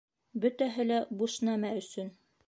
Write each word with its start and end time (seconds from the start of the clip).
Бөтәһе 0.45 0.85
лә 0.87 0.97
буш 1.19 1.35
нәмә 1.49 1.73
өсөн. 1.83 2.09